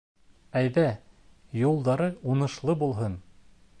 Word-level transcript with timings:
Әйҙә, 0.61 0.85
юлдары 1.59 2.09
уңышлы 2.33 2.77
булһын! 2.85 3.23